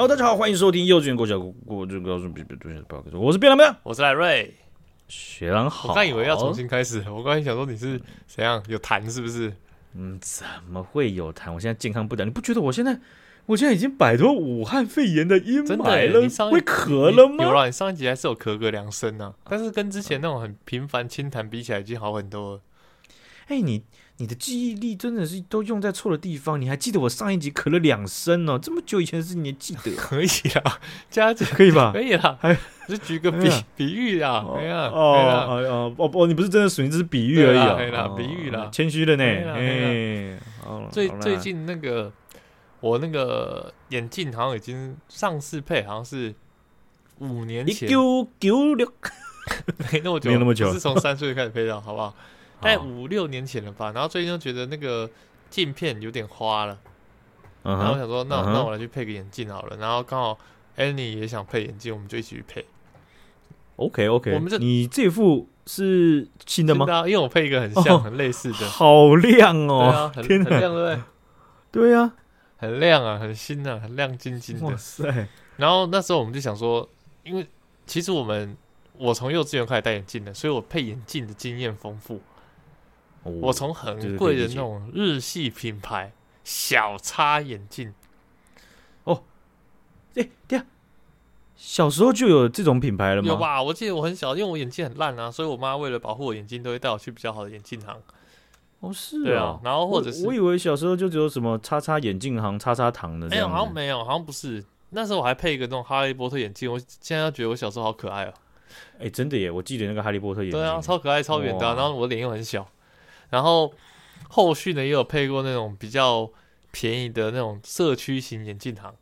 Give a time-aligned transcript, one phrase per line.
[0.00, 3.76] 好，大家好，欢迎收听幼稚园国小国这个别别别不要我是变了没有？
[3.82, 4.54] 我是赖瑞。
[5.08, 5.90] 学长好。
[5.90, 9.52] 我刚以为要重新开始，我刚才想说你是怎样有痰是不是？
[9.92, 11.52] 嗯，怎么会有痰？
[11.52, 12.98] 我现在健康不良，你不觉得我现在
[13.44, 16.20] 我现在已经摆脱武汉肺炎的阴霾了？
[16.22, 17.44] 你上会咳了吗？
[17.44, 22.60] 有啦，你上一集还是有咳个两声呢，但是跟之前那种很频繁清痰比起来，已经好很多了。
[23.48, 23.82] 哎、欸，你。
[24.20, 26.60] 你的记忆力真的是都用在错的地方。
[26.60, 28.58] 你还记得我上一集咳了两声哦？
[28.58, 29.96] 这么久以前的事情，你还记得？
[29.96, 30.26] 可以
[30.62, 30.78] 啦，
[31.10, 31.90] 加减可以吧？
[31.90, 32.54] 可以啦，还
[32.86, 34.44] 是举个比比喻啊？
[34.46, 38.08] 可以啊，哦哦哦哦，你不是真的属于只是比喻而已啊？
[38.14, 39.24] 比喻啦，谦虚了呢。
[39.24, 40.38] 哎，
[40.92, 42.12] 最最近那个
[42.80, 46.34] 我那个眼镜好像已经上市配，好像是
[47.20, 48.86] 五年前，一九九六，
[49.90, 52.14] 没那么久，没那么久，是从三岁开始配的，好不好？
[52.60, 55.08] 大概五六年前了吧，然后最近就觉得那个
[55.48, 56.78] 镜片有点花了，
[57.62, 59.76] 然后我想说，那那我来去配个眼镜好了。
[59.78, 60.38] 然后刚好
[60.76, 62.64] Annie 也想配眼镜，我们就一起去配。
[63.76, 66.86] OK OK，我们这你这副是新的吗？
[67.06, 71.00] 因为我配一个很像、很类似的，好亮哦，啊很很亮，对不对？
[71.72, 72.12] 对呀，
[72.58, 74.66] 很亮啊，很新啊，很亮晶晶的。
[74.66, 75.28] 哇塞！
[75.56, 76.86] 然后那时候我们就想说，
[77.24, 77.46] 因为
[77.86, 78.56] 其实我们
[78.98, 82.20] 我从幼稚园开始戴眼镜的，所以我配眼镜的经验丰富。
[83.22, 87.92] 我从很贵的那种日系品牌小叉眼镜，
[89.04, 89.22] 哦，
[90.14, 90.64] 哎，对啊，
[91.54, 93.28] 小时候就有这种品牌了吗？
[93.28, 93.62] 有吧？
[93.62, 97.94] 我记得我很小，因为我眼镜很烂啊，所以我妈为了保护我眼睛，都会带我去比较好的眼镜行。
[98.80, 99.60] 哦，是，对啊。
[99.62, 104.64] 然后或者是我，我以为小时候就只有什么叉叉眼镜行、叉叉糖的，没有，好像没有，好像不是。
[104.92, 108.32] 那时候我还配一个那种哈利波特眼镜，我现在觉得我小时候好可爱哦。
[108.98, 109.50] 哎，真的耶！
[109.50, 112.66] 我记得那个哈利波特眼镜，对啊，超可爱、超远的，然后我脸又很小。
[113.30, 113.72] 然后
[114.28, 116.30] 后续呢，也有配过那种比较
[116.70, 118.94] 便宜的那种社区型眼镜行，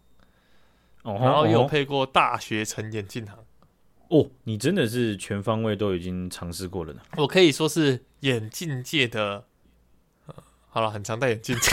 [1.03, 3.37] 然后也有配过大学城眼镜行。
[4.09, 7.01] 哦，你真的是全方位都已经尝试过了呢。
[7.17, 9.45] 我可以说是眼镜界的，
[10.71, 11.57] 好了，很常戴眼镜。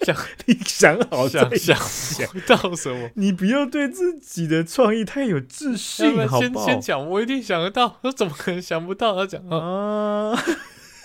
[0.00, 3.10] 想你想好想想不到什么？
[3.14, 6.66] 你不要对自己的创意太有自信，好不好？
[6.66, 7.98] 先先讲，我一定想得到。
[8.00, 9.14] 我怎么可能想不到？
[9.14, 10.34] 他讲啊。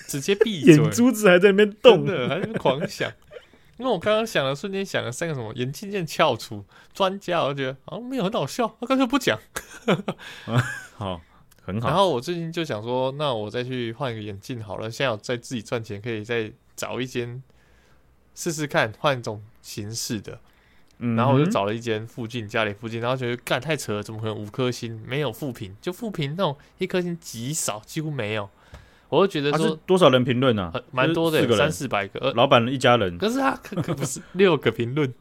[0.07, 3.11] 直接闭 嘴，眼珠子还在那边动呢，还在那狂想。
[3.77, 9.37] 因为我刚刚想了，瞬间想了三个什么眼镜店翘楚专家，我就觉得好像没有很好笑，他干脆不讲。
[10.95, 11.19] 好，
[11.61, 11.89] 很好。
[11.89, 14.89] 然后我最近就想说，那我再去换一个眼镜好了。
[14.89, 17.43] 现在我在自己赚钱，可以再找一间
[18.33, 20.39] 试试看，换一种形式的。
[20.99, 25.75] 嗯，然后我就找了一间附近家里附近，然后觉得干太扯了，怎么可能五颗星没有负评？
[25.81, 28.49] 就负评那种一颗星极少，几乎没有。
[29.15, 30.73] 我就觉得说多少人评论啊？
[30.91, 32.31] 蛮多的，三四百个。
[32.33, 35.13] 老板一家人，可是他可可不是 六个评论。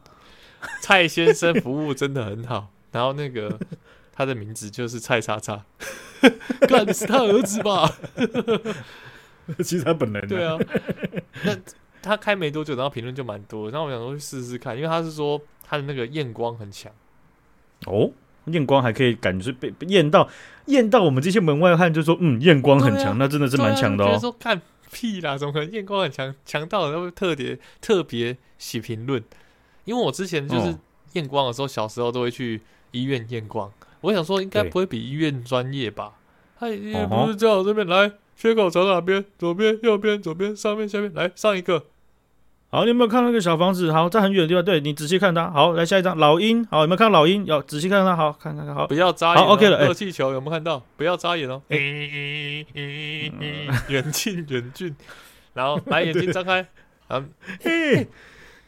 [0.81, 2.69] 蔡先生服务真的很好。
[2.91, 3.59] 然后那个
[4.13, 5.65] 他的名字就是蔡叉叉，
[6.67, 7.91] 干是他儿子吧？
[9.59, 10.27] 其实他本人。
[10.27, 10.57] 对啊，
[11.43, 11.55] 那
[12.01, 13.69] 他开没多久，然后评论就蛮多。
[13.69, 16.91] 然后我想说去试试看，因为他是说他的那个验光很强。
[17.85, 18.11] 哦。
[18.45, 20.29] 验光还可以感觉被验到，
[20.65, 24.11] 验到我们这些门外汉就说，嗯，验光很强，啊、那真的是蛮强的哦。
[24.13, 24.61] 啊、说看
[24.91, 26.33] 屁啦，怎么可能验光很强？
[26.45, 29.23] 强到都会特别特别写评论。
[29.83, 30.75] 因为我之前就是
[31.13, 32.61] 验光的时候，小时候都会去
[32.91, 33.71] 医院验光。
[34.01, 36.13] 我想说，应该不会比医院专业吧？
[36.59, 39.23] 他也不是叫我这边来，缺口朝哪边？
[39.37, 41.85] 左边、右边、左边、上面、下面，来上一个。
[42.75, 43.89] 好，你有没有看那个小房子？
[43.93, 44.65] 好，在很远的地方。
[44.65, 45.49] 对，你仔细看它。
[45.49, 46.61] 好，来下一张老鹰。
[46.65, 47.45] 好，有没有看到老鹰？
[47.45, 48.13] 要仔细看它。
[48.13, 48.75] 好，看看看。
[48.75, 49.37] 好，不要眨眼。
[49.37, 49.87] 好，OK 了。
[49.87, 50.83] 热气球有没有看到？
[50.97, 51.61] 不要眨眼哦。
[51.69, 52.65] 远
[54.11, 54.93] 近远近，
[55.53, 56.67] 然后来眼睛张开。
[57.07, 57.29] 嗯，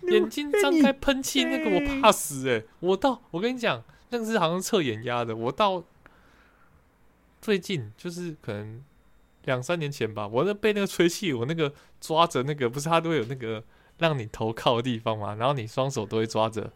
[0.03, 2.63] 眼睛张开喷气那个我怕死哎！
[2.79, 5.35] 我到我跟你讲，那个是好像测眼压的。
[5.35, 5.83] 我到
[7.41, 8.81] 最近就是可能
[9.43, 13.61] 两三年前吧，我那被那个吹气，我那个抓着那个不是它都会有那个。
[13.97, 16.71] 让你头靠的地方嘛，然后你双手都会抓着，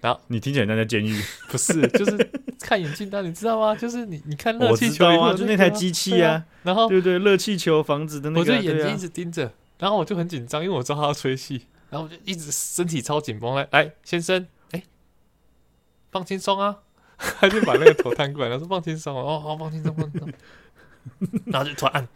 [0.00, 1.86] 然后你听起来像在监狱， 不是？
[1.88, 2.30] 就是
[2.60, 3.74] 看眼镜单，你知道吗？
[3.74, 14.82] 就是你你看热气球啊，就那台机器啊，然后对对，热气球房子的那个，我就眼睛一直盯着，然后我就很紧张，因为我知道他要吹气，然后我就一直身体超紧绷，来来，先生，哎，
[16.10, 16.78] 放轻松啊，
[17.18, 20.32] 他就把那个头探过来，他说放轻松哦，好，放轻松，放轻松，
[21.46, 22.08] 然后就突然按，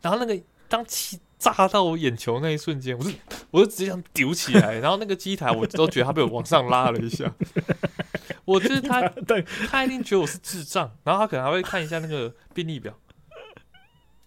[0.00, 1.20] 然后那个当气。
[1.38, 3.10] 炸到我眼球那一瞬间，我就
[3.50, 7.32] 我就直接想丢起来， 然后那个机台我都觉得它被我往上拉了一下。
[8.44, 12.98] 我就是他对他一定觉得我是智障，然后他可能还会看一下那个病历表。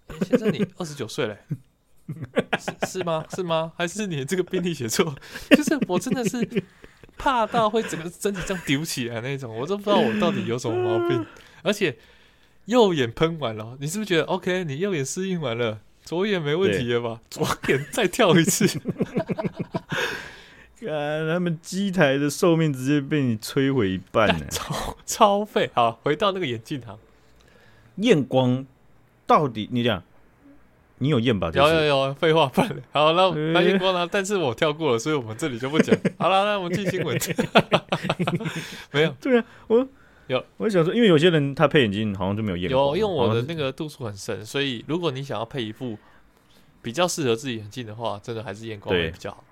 [0.09, 1.37] 欸、先生，你二十九岁嘞？
[2.59, 3.25] 是是吗？
[3.33, 3.71] 是吗？
[3.75, 5.15] 还是你这个病历写错？
[5.49, 6.63] 就是我真的是
[7.17, 11.25] 怕到会整个身体这样丢起来那种，我都不知道我到底有什么毛病。
[11.63, 11.97] 而且
[12.65, 14.63] 右眼喷完了，你是不是觉得 OK？
[14.65, 17.19] 你右眼适应完了，左眼没问题了吧？
[17.29, 18.67] 左眼再跳一次，
[20.79, 25.69] 看他们机台的寿命直接被你摧毁一半呢，超超费。
[25.73, 26.97] 好，回到那个眼镜行，
[27.97, 28.65] 验光
[29.25, 30.03] 到底你讲。
[30.97, 31.49] 你有验吧？
[31.51, 32.75] 有有有，废话不然。
[32.91, 34.07] 好，那那验光呢？
[34.11, 35.97] 但是我跳过了，所以我们这里就不讲。
[36.19, 37.19] 好了，那我们进新闻。
[38.93, 39.87] 没有，对啊，我
[40.35, 42.71] 有，我想说，因为有些人他配眼镜好像就没有验。
[42.71, 45.97] 有，因为我的那个度数很深，所以如果你想要配一副
[46.81, 49.43] 比较适合自己眼镜的话，真的还是验光会比较好。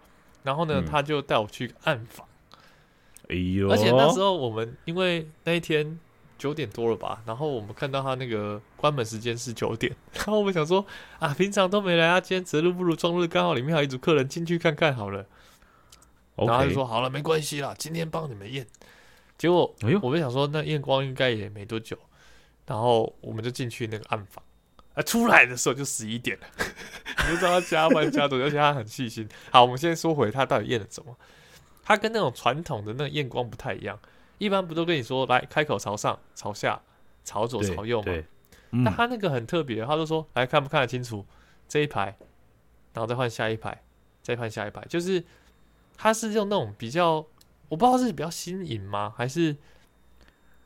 [0.44, 2.26] 然后呢，他就带我去暗访。
[3.28, 3.70] 哎呦！
[3.70, 6.00] 而且那时候我们因为那一天。
[6.40, 10.86] 九点多了吧，然后我们看到他那个关门时间是九点， 然后我们想说
[11.20, 15.26] 啊，平常都没来啊，今天择日不如撞日，刚好里面还有一组客人进去看看好了。
[16.38, 18.66] 然后他就说好了，没关系啦，今天帮你们验。
[19.40, 21.98] 结果，我们想说那验光应该也没多久，
[22.68, 24.44] 然后我们就进去那个暗房，
[24.94, 26.48] 啊，出来的时候就十一点了，
[27.26, 29.28] 你就知道他加班加多，而且他很细心。
[29.50, 31.18] 好，我们现在说回他到底验了什么，
[31.84, 33.98] 他跟那种传统的那个验光不太一样。
[34.40, 36.82] 一般不都跟你说，来开口朝上、朝下、
[37.24, 38.14] 朝左、朝右吗？
[38.72, 41.26] 嗯、但他那个很特别，他就说来看不看得清楚
[41.68, 42.16] 这一排，
[42.94, 43.82] 然后再换下一排，
[44.22, 45.24] 再换下一排，就是
[45.98, 47.26] 他是用那种比较，
[47.69, 49.56] 我不知道是比较新颖吗，还是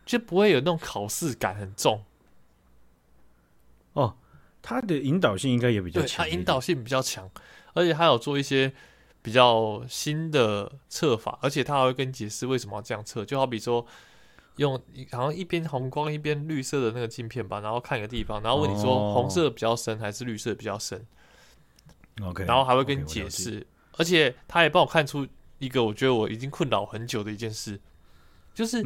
[0.05, 2.03] 就不会有那种考试感很重。
[3.93, 4.17] 哦，
[4.61, 7.29] 它的引导性应该也比较强，它引导性比较强，
[7.73, 8.73] 而且它有做一些。
[9.23, 13.23] 比较新的测法，而且它还会跟你解释为什么要这样测。
[13.23, 13.87] 就好比说，
[14.57, 14.77] 用
[15.13, 21.07] 好像一边红光一边绿色的那个镜片吧，然后看一个地方，然后问你说红色比较深还是绿色比较深。
[22.21, 25.25] OK，然后还会跟你解释，而且他也帮我看出
[25.63, 27.79] 一个我觉得我已经困扰很久的一件事，
[28.53, 28.83] 就是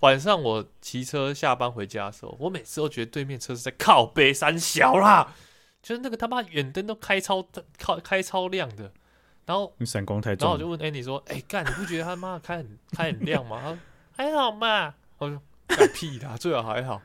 [0.00, 5.34] 晚上我骑车下班回家的时候，我每次都觉得对面车是在靠北三小啦，
[5.82, 7.46] 就是那个他妈远灯都开超
[7.78, 8.92] 靠开超亮的。
[9.46, 13.78] 然后你闪光太重，然后我就问 Andy 说：“哎、欸，干，你不觉得他妈开很开很亮吗？”他说
[14.16, 17.02] ：“还好嘛。”我说：“干屁啦，最好还好。”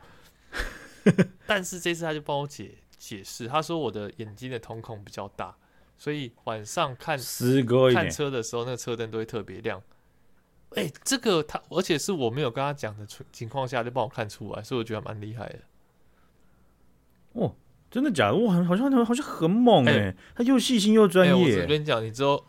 [1.45, 5.54] 但是这次他就帮我解解释，他说我的眼睛的瞳孔比较大，
[6.00, 7.16] 所以晚上看
[7.94, 9.80] 看车的时候，那个车灯都会特别亮。
[10.72, 15.60] 哎、欸，这个他，而且是我没有跟他讲的情况下就帮我看出来，所以我觉得蛮厉害的。
[17.34, 17.56] 哦。
[17.92, 18.36] 真的假的？
[18.36, 20.16] 哇，好像好像很猛哎、欸！
[20.36, 21.62] 他又细心又专业。
[21.63, 22.45] 我跟你讲，你之后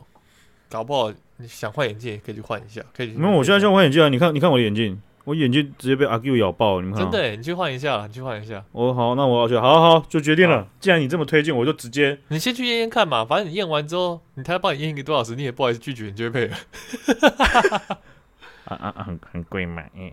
[0.69, 3.12] 搞不好你想换眼镜也可以去换一下，可以。
[3.12, 4.11] 没有，我现在就换眼镜啊！
[4.11, 5.00] 你看，你看我的眼镜，
[5.31, 7.05] 我眼睛直接被阿 Q 咬爆，你们看。
[7.05, 8.65] 真的、欸，你去换一下，你去换一下。
[8.73, 10.67] 我，好，那我要去，好好好，就决定了。
[10.81, 12.19] 既然你这么推荐，我就直接。
[12.29, 16.56] 你先去验验看嘛，反正你验完之后，你他帮你验一个多小时，你也不好意思拒绝，你就会配了。
[18.65, 19.05] 啊啊啊！
[19.05, 20.11] 很很贵嘛，嗯，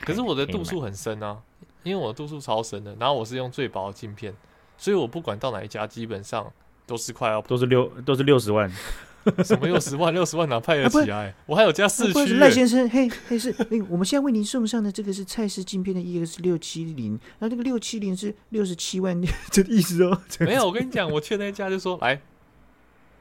[0.00, 1.38] 可是我的度数很深啊，
[1.84, 4.34] 因为我的度数超深的，然后我是用最薄的镜片。
[4.76, 6.52] 所以我不管到哪一家，基本上
[6.86, 8.68] 都是快要都是六都是六十万，
[9.44, 11.34] 什么六十万六十万哪派得起来？
[11.46, 12.34] 我还有加四驱。
[12.38, 13.54] 赖先生，嘿嘿是，
[13.88, 19.20] 我们现在为您送上的这个是蔡司镜片的 EX 六七零，然后这个六七零是六十七万，
[19.50, 20.20] 这个意思哦。
[20.40, 22.20] 没有，我跟你讲，我去那家就说，来，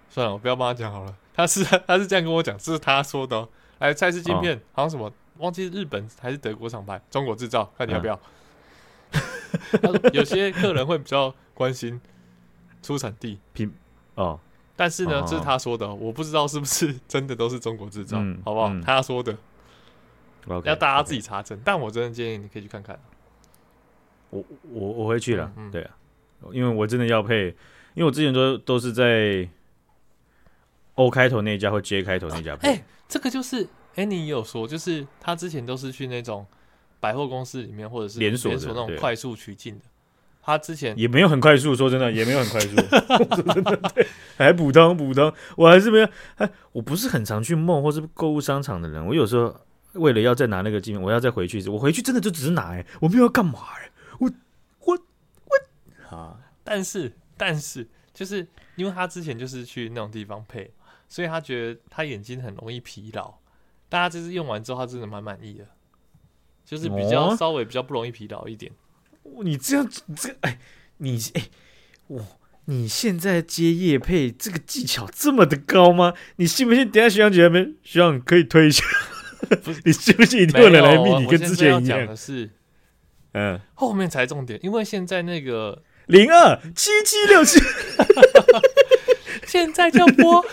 [0.09, 1.15] 算了，我不要帮他讲好了。
[1.35, 3.49] 他是他是这样跟我讲，这是他说的、哦。
[3.79, 8.13] 来，蔡司镜片、哦、好像什么，忘记是日本还是德国厂牌，中国制造，看你要不要。
[8.15, 8.21] 嗯
[10.13, 11.99] 有些客人会比较关心
[12.83, 13.73] 出产地品
[14.13, 14.39] 哦，
[14.79, 18.73] 但是呢，这是他说的，我不知道是不是真的都是中国制造，好不好？
[18.81, 19.35] 他说的，
[20.63, 21.59] 要大家自己查证。
[21.65, 22.97] 但我真的建议你可以去看看。
[24.29, 25.91] 我我我会去了，对啊，
[26.53, 27.47] 因为我真的要配，
[27.93, 29.45] 因为我之前都都是在
[30.95, 32.69] O 开头那家或 J 开头那家配。
[32.69, 36.45] 哎，这个就是哎，你也有说，就是他之前都是去那种。
[37.01, 39.85] 百货公司里面，或者是连锁连锁那种快速取镜的，
[40.41, 49.55] 他之前也没有很快速，说真的，也没有很快速， 说真的，对，还普通普通，我还是没有，哎，我不是很常去 mall 或是购物商场的人，我有时候
[49.93, 54.31] 为了要再拿那个镜，我要再回去一次，我回去真的就只是拿，哎，我没有要干嘛，哎，我
[54.85, 54.99] 我
[55.45, 60.71] 我啊，但是但是就是因为他之前就是去那种地方配，
[61.07, 63.35] 所以他觉得他眼睛很容易疲劳，
[63.87, 65.65] 大家这次用完之后，他真的蛮满意的。
[66.65, 68.71] 就是比较稍微比较不容易疲劳一点。
[68.71, 68.75] 哦、
[69.43, 70.59] 你这样，这哎，
[70.97, 71.43] 你哎，
[72.07, 76.13] 我，你现在接叶配这个技巧这么的高吗？
[76.35, 76.89] 你信不信？
[76.89, 78.83] 等下学长姐们，学长可以推一下。
[79.85, 80.41] 你信不信？
[80.41, 82.05] 一定有人来密你跟之前一样。
[82.05, 82.49] 的是，
[83.33, 87.59] 嗯，后面才重点，因为现在那个零二七七六七，
[89.47, 90.43] 现在就播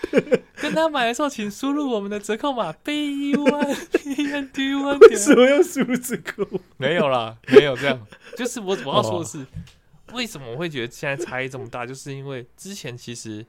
[0.56, 4.98] 跟他买的时候，请输入我们的折扣码 B one B N T one。
[4.98, 6.46] 为什么要输入折扣？
[6.76, 8.06] 没有啦，没有这样。
[8.36, 9.46] 就是我我要说的是，
[10.12, 11.84] 为什么我会觉得现在差异这么大？
[11.86, 13.44] 就是因为之前其实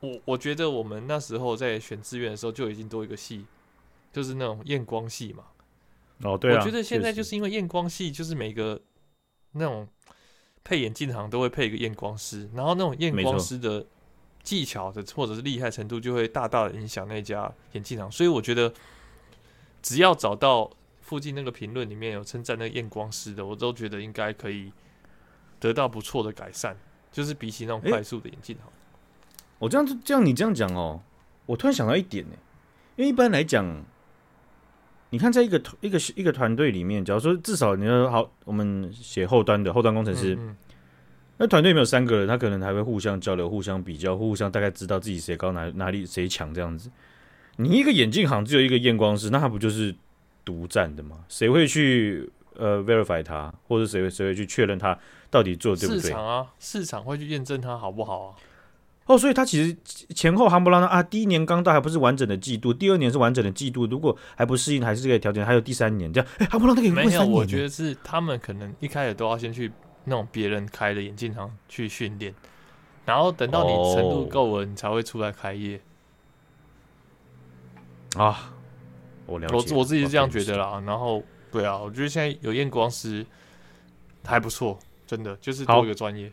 [0.00, 3.44] 我我觉得我们那时候在选志愿的时候就已经多一个系，
[4.12, 5.44] 就是那种验光系嘛。
[6.22, 6.58] 哦，对啊。
[6.58, 8.80] 我觉得现在就是因为验光系，就是每个
[9.52, 9.86] 那种
[10.64, 13.86] 配眼镜行都会配一个验光师，然后那种验光师的。
[14.48, 18.10] 技巧的或者是厉害程度，就会大大的影响那家眼镜厂。
[18.10, 18.72] 所以我觉得，
[19.82, 20.70] 只要找到
[21.02, 24.72] 附近那个评论里面有称赞那个验光师的，我都觉得应该可以
[25.60, 26.74] 得到不错的改善。
[27.12, 28.72] 就是比起那种快速的眼镜行，欸，
[29.58, 31.02] 我这样子这样你这样讲哦，
[31.44, 32.36] 我突然想到一点呢，
[32.96, 33.84] 因为一般来讲，
[35.10, 40.34] 你看在一个一个一个团队里面，假如说至少你要好，我们写后端的后端工程师。
[40.34, 40.56] 嗯嗯
[41.38, 46.90] 那团队里面有三个人，他可能还会互相交流、互相比较、互相大概知道自己谁高哪哪里谁强这样子。
[47.56, 49.94] 你一个眼镜行只有一个验光师，那他不就是
[50.44, 51.18] 独占的吗？
[51.28, 54.98] 谁会去呃 verify 他，或者谁会谁会去确认他
[55.30, 56.02] 到底做的对不对？
[56.02, 58.34] 市场啊，市场会去验证他好不好啊？
[59.06, 59.76] 哦，所以他其实
[60.14, 67.20] 前后夯不啷当啊，第一年刚到还不是完整的季度，第二年是完整的季度，如果还不适应，还是这个条件，还有第三年这样，哎，夯不啷当给你过三年。
[67.20, 69.70] 没有，我觉得是他们可能一开始都要先去。
[70.08, 72.34] 那种别人开的眼镜行去训练，
[73.04, 75.80] 然后等到你程度够了，你才会出来开业。
[78.16, 78.52] 啊，
[79.26, 80.82] 我了解，我我自己是这样觉得啦。
[80.86, 81.22] 然后，
[81.52, 83.24] 对啊，我觉得现在有验光师
[84.24, 86.32] 还不错，真的就是多一个专业。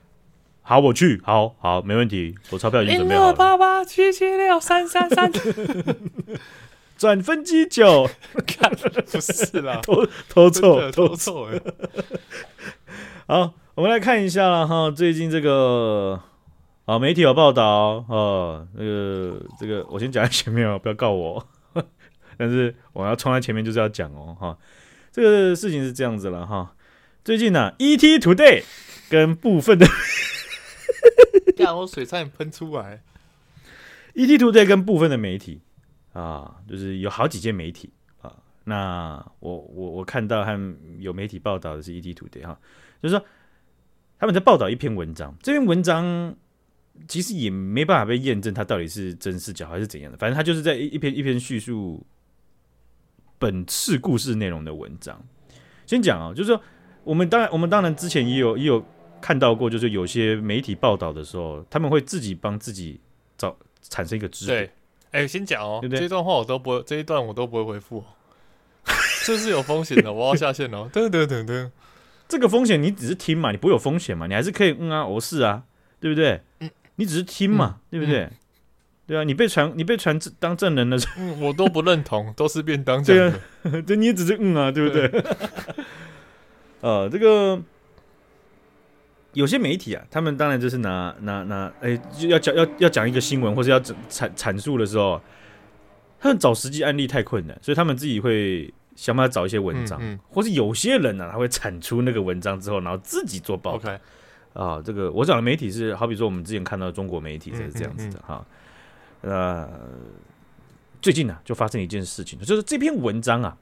[0.62, 3.34] 好，我去，好好，没问题，我钞票已经准备好了。
[3.34, 5.32] 八八七七六三三三，
[6.98, 8.10] 转分机九，
[8.48, 11.50] 看不是啦， 偷偷错，偷错，
[13.28, 13.54] 好。
[13.76, 16.18] 我们来看一下了哈，最近这个
[16.86, 21.46] 啊媒体有报道啊，那个这个我先讲在前面哦，不要告我。
[22.38, 24.58] 但是我要冲在前面就是要讲哦哈，
[25.12, 26.74] 这个事情是这样子了哈。
[27.26, 28.64] 最近呢、啊，ET Today
[29.10, 29.86] 跟部分的，
[31.58, 33.04] 让我水差点喷出来。
[34.14, 35.60] ET Today 跟部分的媒体
[36.14, 37.92] 啊，就是有好几件媒体
[38.22, 38.38] 啊。
[38.64, 40.58] 那我我我看到还
[41.00, 42.58] 有媒体报道的是 ET Today 哈，
[43.04, 43.26] 就是说。
[44.20, 46.36] 他们在报道一篇文章，这篇文章
[47.08, 50.18] 其实也没办法被验证，它到底是真是假还是怎样的。
[50.18, 52.06] 反正他就是在一篇一篇叙述
[53.38, 55.22] 本次故事内容的文章。
[55.86, 56.62] 先讲啊，就是说
[57.04, 58.84] 我们当然我们当然之前也有也有
[59.22, 63.00] 看到过，就是有些媒体报道的时候，他们会自己帮自己
[63.38, 64.60] 找产生一个支点。
[64.60, 64.72] 对，
[65.12, 68.04] 哎、欸，先讲哦，对对这段话我都不会，这一段我都不会回复，
[69.26, 70.90] 这是有风险的，我要下线了。
[70.94, 71.70] 噔噔噔噔。
[72.28, 75.64] 这个风险你只是听嘛，你不会有风险嘛，你还是可以嗯啊，哦是啊，
[76.00, 76.42] 对不对？
[76.60, 78.24] 嗯，你只是听嘛，嗯、对不对？
[78.24, 78.32] 嗯、
[79.06, 85.24] 对啊，你被传你被传当证人了，嗯，我都不认同， 都是便当讲的，对啊， 这你也只是嗯啊，对不对？
[86.82, 87.62] 呃，这个
[89.34, 93.94] 有些媒体啊，他们当然就是拿拿拿，哎，就要讲要要讲一个新闻或者要阐
[94.36, 95.22] 阐述的时候，
[96.20, 98.74] 他们找实际案例太困难，所以他们自己会。
[98.96, 103.92] 想办法找一些文章，嗯嗯、或是有些人呢、啊，他会产出那个文章之后，然后自己做报道。
[104.54, 108.46] 啊，这个我讲的媒体是，好比说我们之前看到的中国媒体是这样子的哈。
[109.20, 109.70] 呃、
[111.02, 113.58] 最近呢、啊，就发生一件事情，就是这篇文章啊，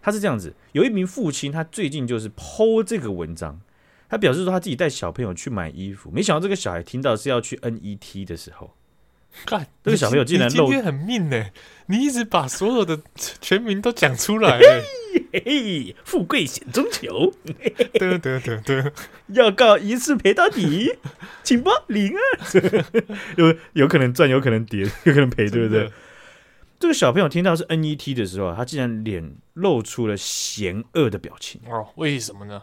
[0.00, 3.60] 他是这样子，有一名父亲，他最近就是 PO 这个文章，
[4.08, 8.74] 他表示说他自己带小朋友去买衣服，没想到这个小孩听到是要去 NET 的时候。
[9.46, 11.46] 看，这个小朋友竟然漏，今天很命呢！
[11.86, 13.00] 你一直把所有的
[13.40, 14.82] 全名都讲出来了。
[15.32, 17.32] 嘿嘿，富贵险中求，
[17.94, 18.92] 得得得得，
[19.28, 20.96] 要告一次赔到底，
[21.42, 22.22] 请报零二。
[23.36, 25.90] 有有可能赚，有可能跌，有可能赔，对不对？
[26.78, 31.60] 这个小朋友听到是 NET 的时候，他竟然脸露出了嫌恶的表情。
[31.68, 32.62] 哦，为什么呢？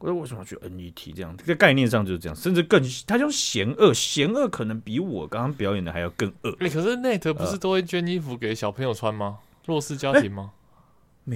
[0.00, 1.36] 我为什么要去 NET 这样？
[1.36, 6.50] 这个概念上就是这样，甚至更，他叫嫌恶，嫌恶可能比我刚刚表演的还要更恶。
[6.60, 9.40] 哎、欸，可是 Net 不是都会捐衣服给小朋友穿吗？
[9.40, 10.52] 呃、弱势家庭吗？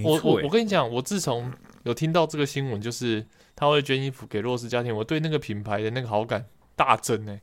[0.02, 1.52] 我我我跟你讲，我自从
[1.82, 7.40] 有听到这个新闻，就是他会捐衣服给弱势家庭，我对那个品牌的那个好感大增呢、欸。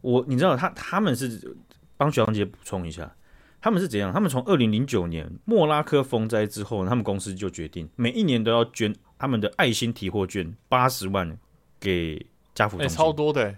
[0.00, 1.56] 我你知道他他们是
[1.96, 3.14] 帮小杨姐补充一下，
[3.60, 4.12] 他们是怎样？
[4.12, 8.92] 他们从二零零九年莫拉克风灾之后，他们公司就决定每一年都要捐。
[9.18, 11.38] 他们的爱心提货券八十万
[11.80, 13.56] 给家福中心，超多的，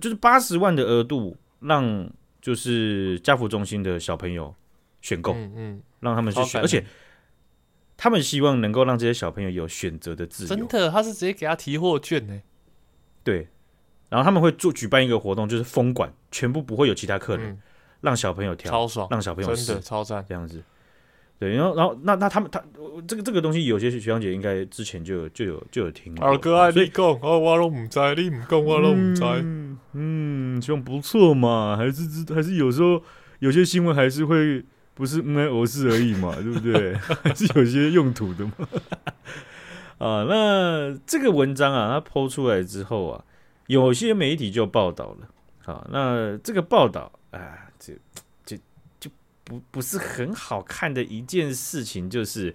[0.00, 4.54] 就是八十万的额度，让就是家福中心的小朋友
[5.00, 6.84] 选购，嗯嗯，让他们去选，而且
[7.96, 10.48] 他们希望能够让这些小朋友有选择的自由。
[10.48, 12.40] 真的，他是直接给他提货券呢？
[13.22, 13.48] 对，
[14.08, 17.62] 然后他们会做举办一个活动，就是封馆，全部不会有其他客人，嗯
[18.00, 20.24] 让小朋友挑，超爽，让小朋友真的试超赞。
[20.26, 20.62] 这样子。
[21.40, 22.62] 对，然后然后那那他们他
[23.08, 26.28] 这个这个东西，有些学长姐应该之前就有就有就有听过。
[26.28, 29.24] 二哥爱所以你讲，哦，我都唔知，你唔讲我都唔知。
[29.24, 33.02] 嗯，嗯，希望不错嘛，还是知还是有时候
[33.38, 36.94] 有些新闻还是会不是嗯偶是而已嘛，对不对？
[37.24, 38.52] 还是有些用途的嘛。
[39.96, 43.24] 啊，那这个文章啊，它 po 出来之后啊，
[43.66, 45.28] 有些媒体就报道了。
[45.64, 48.19] 好，那这个报道啊，这就就
[49.50, 52.54] 不不是很好看的一件事情，就是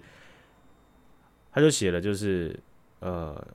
[1.52, 2.58] 他就写了，就是
[3.00, 3.46] 呃，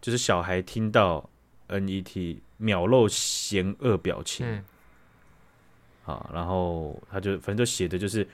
[0.00, 1.28] 就是小孩听到
[1.68, 4.64] NET 秒露嫌恶表情，嗯，
[6.04, 8.26] 好，然后他就反正就写的就是。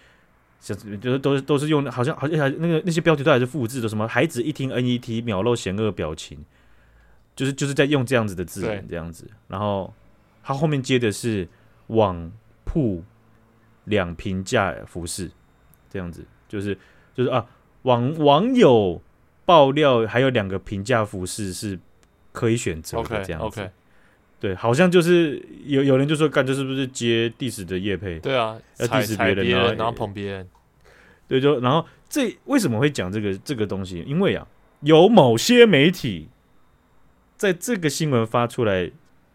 [0.60, 6.38] 像就是都是都是用好像好像还那个那些标题都还是复制的，什么孩子一听 NET 秒露嫌恶表情，
[7.34, 9.92] 就是就是在用这样子的字眼这样子，然后
[10.40, 11.48] 他后面接的是
[11.88, 12.30] 网
[12.64, 13.02] 铺
[13.84, 15.30] 两平价服饰
[15.90, 16.76] 这样子，就是
[17.14, 17.46] 就是啊
[17.82, 19.00] 网网友
[19.44, 21.78] 爆料还有两个平价服饰是
[22.32, 23.70] 可以选择的这样子 OK，, okay
[24.40, 28.18] 对，好像就是有有人就说干这是不是接 diss 的叶配？
[28.18, 30.48] 对啊，要 diss 别人，人，然后捧别人。
[31.28, 34.02] 对，就然后这为什么会讲这个这个东西？
[34.06, 34.46] 因为啊，
[34.80, 36.28] 有某些媒体
[37.36, 38.90] 在这个新闻发出来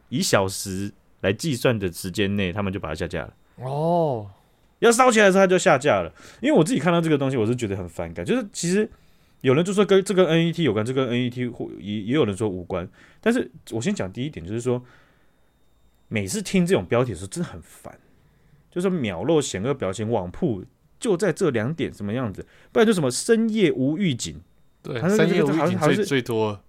[0.10, 3.34] 以小时来计算的时间内，他们就把它下架了。
[3.56, 4.30] 哦，
[4.80, 6.14] 要烧起来的时候，它就下架了。
[6.42, 8.26] 因为我自己看到这个东西，我是觉得很反感。
[8.26, 8.90] 就是其实
[9.42, 12.88] 有人就说跟这跟 NET 有关，这跟 NET 或也也有人说无关。
[13.22, 14.84] 但是我先讲第一点，就是说。
[16.10, 18.00] 每次听这种标题的时候，真的很烦。
[18.72, 20.64] 就是秒露险恶表情，网铺
[20.98, 22.48] 就在这两点什么样子？
[22.72, 24.40] 不然就什么深夜无预警，
[24.82, 26.63] 对，他深夜无预警最是最多。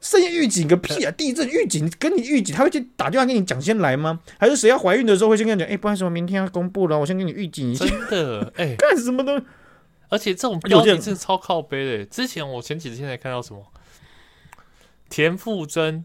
[0.00, 1.10] 深夜预警个屁啊！
[1.10, 4.20] 地震预警跟你预警，他会去打电话跟你讲先来吗？
[4.38, 5.68] 还是谁要怀孕的时候会先跟你讲？
[5.68, 7.84] 哎、欸，不然什么明天要公布了，我先跟你预警一下。
[7.84, 9.40] 真的，哎、欸， 干什么都？
[10.08, 12.04] 而且这种标题是超靠背的。
[12.06, 13.66] 之前我前几天才看到什么
[15.08, 16.04] 田馥甄。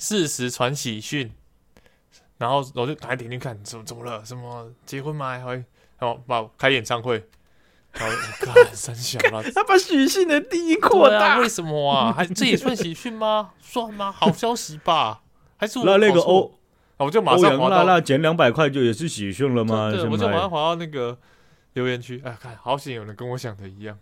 [0.00, 1.32] 事实传喜讯，
[2.36, 4.24] 然后我就打开点进看，怎么怎么了？
[4.24, 5.30] 什么结婚吗？
[5.30, 5.54] 还会
[5.98, 7.20] 然后把开演唱会，
[7.92, 12.12] 然后看三小了， 他把喜讯的第一扩大、啊，为什么啊？
[12.16, 13.50] 还这也算喜讯吗？
[13.60, 14.12] 算吗？
[14.12, 15.22] 好消息吧？
[15.56, 16.54] 还是我那那个欧，
[16.98, 19.90] 我就马上滑到那减两百块就也是喜讯了吗？
[19.90, 21.18] 对，我就马上滑到那个
[21.72, 23.98] 留言区，哎，看好险有人跟我想的一样。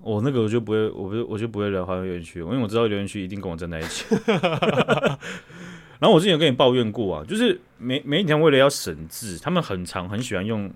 [0.00, 4.04] 我、哦、那个我就不会，我不我就不会聊花园园区，因为我知道留言区一定跟我站在一起。
[5.98, 10.72] 然后我之前有跟你抱怨过啊，就是每每一天为了要省字，他们很常很喜欢用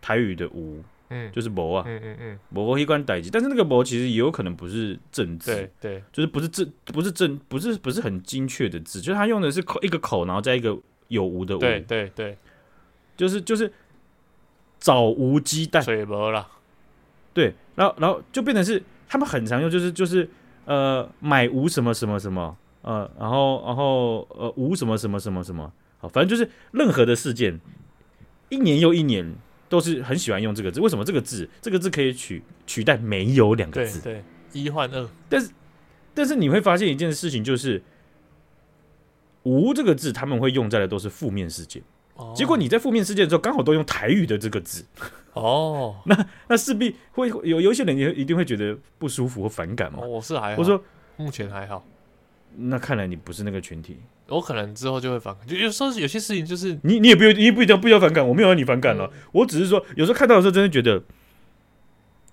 [0.00, 10.76] 台语的“无”，嗯，就是“谋”啊，嗯嗯嗯，“无”一关代志，但是那个“谋”其实也有可能不是正字，对对，就是不是正不是正不是不是很精确的字，就是他用的是口一个口，然后再一个
[11.08, 12.36] 有无的无，对对对，
[13.16, 13.72] 就是就是
[14.78, 16.48] 早无鸡蛋，水无了。
[17.32, 20.28] 对，然后然后就变成是他们很常用，就是就是
[20.64, 27.60] 呃买无什么什么什么呃，然后然后呃无什么什么什么什么，好，反正就是任何的事件，
[28.48, 29.34] 一年又一年
[29.68, 30.80] 都是很喜欢用这个字。
[30.80, 34.00] 为什么这个字这个字可以取取代没有两个字？
[34.00, 35.08] 对，一换二。
[35.28, 35.50] 但是
[36.14, 37.82] 但是你会发现一件事情，就是
[39.42, 41.82] 无这个字他们会用在的都是负面事件。
[42.14, 44.84] 哦，结果你在负面事件的时候刚好都用台语的这个字。
[45.34, 50.00] 哦， 那那势必会有有一些人也一定会觉得不舒服或反感嘛。
[50.00, 50.82] 我是还好，我说
[51.16, 51.84] 目前还好。
[52.58, 55.46] 那看来你不是那个群体，我可能之后就会反感。
[55.46, 59.10] 就有时候有些事情就是你你也不用，你也不一定不要反感，我没有让你反感了。
[59.12, 61.02] 嗯、我只是说有时候看到的时候，真的觉得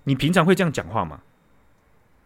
[0.04, 1.20] 你平常会这样讲话吗？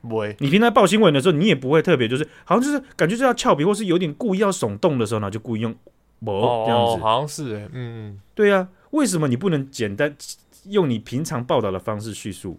[0.00, 0.36] 不会。
[0.38, 5.72] 你平常报新闻的时候，你也不会特别就是好像就是感觉是要俏皮，或是有点故意要耸动的时候呢，就故意用
[6.20, 6.92] 哦这样子。
[6.92, 8.68] 哦，好像是哎，嗯，对呀、啊。
[8.90, 10.16] 为什么你不能简单？
[10.64, 12.58] 用你平常报道的方式叙述，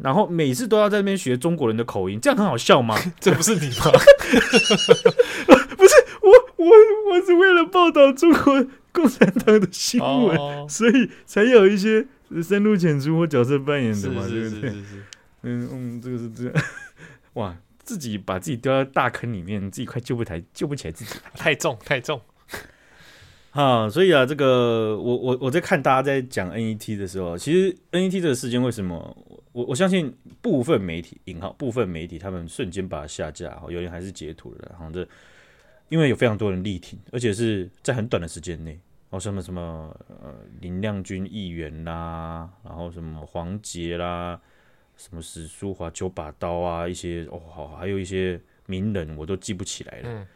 [0.00, 2.96] 然后每次都要在那边学中国人的口音，这样很好笑吗？
[3.20, 3.90] 这不是你吗？
[5.76, 6.70] 不是我，我
[7.10, 12.06] 我是为了报道中国共产党的新闻，哦、所以才有一些
[12.42, 14.72] 深入浅出或角色扮演的嘛，对不对？
[15.42, 16.54] 嗯嗯，这个是这样。
[17.34, 22.20] 哇，自己把自己丢到大坑里面，自己快救不抬，救不起来自己，太重太重。
[23.50, 29.16] 啊，所以啊，这个我我我在看大家在讲 NET 的时候，其实 NET 这个事件为什么
[29.52, 35.06] 我我相信部分媒体引号部分媒体他们瞬间把它下架，有人还是截图了，然后这
[35.88, 44.40] 因为有非常多人力挺，而且是在很短的时间内，哦什么什么呃林亮君议员啦，然后什么黄杰啦，
[44.96, 50.08] 什么史书华九把刀啊，一些哦好还有一些名人我都记不起来了。
[50.08, 50.26] 嗯，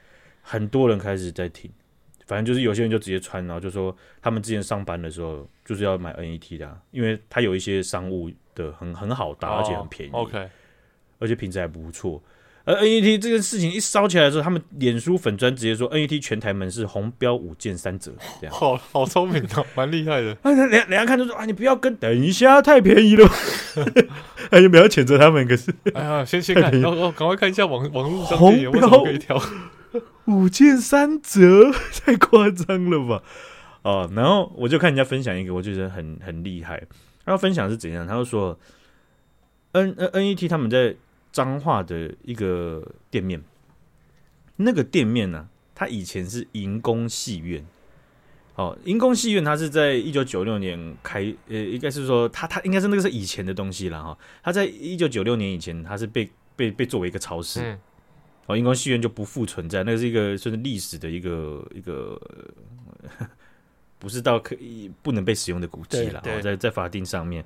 [0.43, 1.71] 很多人开始在挺，
[2.27, 10.13] 反正就是有些人就直接穿，然后就说他们之前上班的时候就是要买 NET 的、啊，因为他有一些商务的很很好搭，而且很便宜。
[10.13, 10.49] 哦、OK，
[11.21, 12.21] 而且品质还不错。
[12.65, 18.53] 而 NET 这件事情一烧起来的时候，他们脸书粉砖直接说 NET 全台门市红标五件三折，这样。
[18.53, 20.37] 好好聪明哦， 蛮厉害的。
[20.43, 23.29] 啊，人人家看就说啊，你不要跟，等一下太便宜了。
[24.51, 25.47] 哎，有没有谴责他们？
[25.47, 29.41] 可是，哎呀，先先看，哦哦，赶快看一下网网络上有没有什么可以挑。
[30.25, 31.71] 五件三折，
[32.05, 33.23] 太夸张了吧？
[33.83, 36.83] 哦，然后我就看人家分享一个，我觉得很很厉害。
[37.27, 38.07] 然后分享是怎样？
[38.07, 38.59] 他就说
[39.73, 40.97] ，N N NET 他们在。
[41.33, 43.43] 彰化的一个店面，
[44.57, 47.63] 那个店面呢、啊，它以前是银宫戏院。
[48.55, 54.17] 哦，银宫戏院它是在一九九六年开，呃，应该是说它它应该是那个是以前的东西了哈。
[54.43, 57.61] 它在一九九六年以前，它是被被被作为一个超市。
[57.61, 57.79] 嗯、
[58.47, 62.19] 哦，银宫戏院就不复存在，那个是一个算是历史的一个一个，
[63.99, 66.21] 不是到可以不能被使用的古迹了。
[66.25, 67.45] 哦，在在法定上面，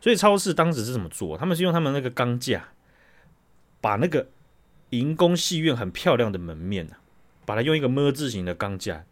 [0.00, 1.36] 所以超市当时是怎么做？
[1.38, 2.68] 他们是用他们那个钢架。
[3.82, 4.28] 把那个
[4.90, 7.00] 银宫戏院很漂亮的门面呢、啊，
[7.46, 9.02] 把它用一个么字形的钢架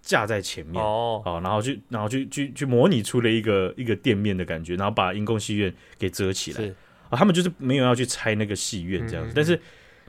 [0.00, 6.66] 架在前面哦，然后去然后去去去模拟出了一个一个店面的感觉，然后把银宫戏院给遮起来。
[7.10, 9.60] 啊，他们就是没有要去拆那个戏院这样子，嗯嗯嗯，但是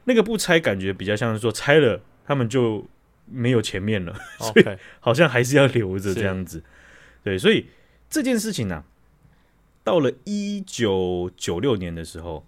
[0.05, 2.87] 那个不拆，感觉比较像是说拆了，他们就
[3.31, 4.65] 没有前面了，所以
[4.99, 6.63] 好像还是要留着这样子。
[7.23, 7.67] 对，所以
[8.09, 8.83] 这件事情呢、啊，
[9.83, 12.45] 到了一九九六年的时候。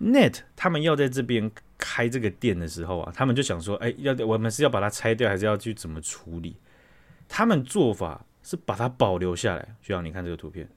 [0.00, 6.56] Net 他们要在这边开这个店的时候啊，他们就想说，哎，要我们是要把它拆掉，还是要去怎么处理？
[7.28, 9.76] 他们做法是把它保留下来。
[9.80, 10.68] 需要你看这个图片。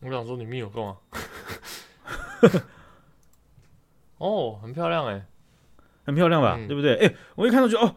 [0.00, 0.96] 我想说，你命有空啊。
[4.18, 5.24] 哦，很漂亮哎，
[6.04, 6.56] 很漂亮吧？
[6.58, 6.94] 嗯、对不对？
[6.96, 7.96] 哎，我一看到就哦，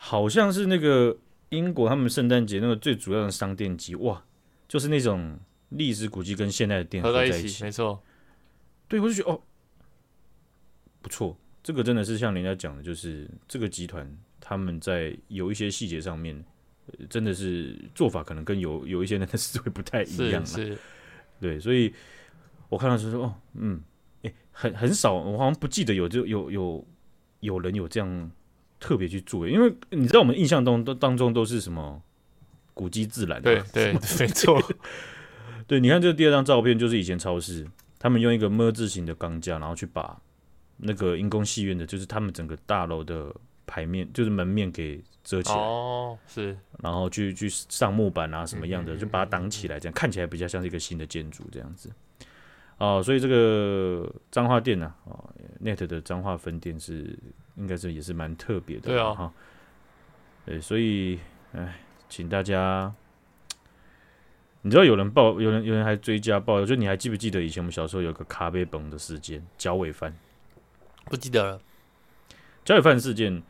[0.00, 1.18] 好像是那个
[1.50, 4.24] 英国他们圣诞节那个最主要的商店机哇，
[4.66, 5.38] 就是那种
[5.70, 8.02] 历史古迹跟现代的店合在一起，没错。
[8.88, 9.42] 对，我就觉得哦。
[11.00, 16.44] 不错，这个真的是像人家讲的，就是这个集团他们在有一些细节上面，
[17.08, 20.78] 真的是做法可能跟有 有一些人的思维不太一样了。
[21.40, 21.94] 对，所以
[22.68, 23.80] 我看到就说，哦，嗯，
[24.22, 26.86] 诶，很很少，我好像不记得有就有有
[27.40, 28.30] 有人有这样
[28.80, 32.02] 特别去做，因为你知道我们印象中都当中都是什么
[32.74, 34.60] 古迹自然，对对， 没错。
[35.66, 37.66] 对，你看这第二张照片，就是以前超市
[37.98, 40.20] 他们用一个么字形的钢架，然后去把。
[40.80, 43.34] 那个因公戏院的，就是他们整个大楼的
[43.66, 51.90] 牌面，就是门面给遮起来哦，是，然后去去上木板啊什么样的，就把它挡起来，这样看起来比较像是一个新的建筑这样子。
[52.76, 55.28] 哦，所以这个彰化店呢，哦
[55.60, 57.18] ，Net 的彰化分店是
[57.58, 59.32] 应该是也是蛮特别的，对啊，哈，
[60.46, 61.18] 对，所以
[61.52, 62.94] 哎，请大家，
[64.62, 70.16] 你知道有人报，有人有人还追加报，就你还记不记得以前我们小时候有个咖啡崩的事件，脚尾饭。
[71.06, 71.60] 不记得了，
[72.64, 73.42] 脚尾饭事件，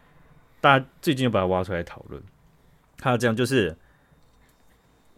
[0.61, 2.23] 大家最近又把它挖出来讨论。
[2.97, 3.77] 他这样就是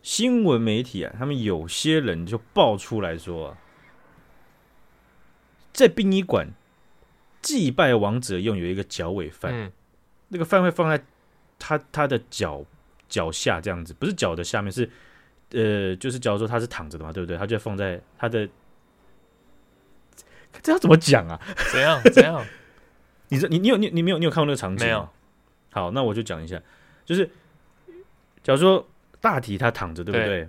[0.02, 3.58] 新闻媒体啊，他们有些人就爆出来说啊，
[5.72, 6.48] 在殡仪馆
[7.42, 9.72] 祭拜王者用有一个脚尾饭，嗯、
[10.28, 11.02] 那个饭会放在
[11.58, 12.64] 他他的脚
[13.08, 14.88] 脚下这样子，不是脚的下面，是
[15.52, 17.36] 呃，就是假如说他是躺着的嘛，对不对？
[17.36, 18.48] 他就放在他的。
[20.62, 21.40] 这要怎么讲啊？
[21.72, 22.02] 怎样？
[22.12, 22.44] 怎样？
[23.30, 24.86] 你这你你有你你没有你有看过那个场景吗？
[24.86, 25.08] 没有。
[25.70, 26.60] 好，那我就讲一下，
[27.04, 27.24] 就是
[28.42, 28.84] 假如说
[29.20, 30.26] 大体他躺着，对不对？
[30.26, 30.48] 对，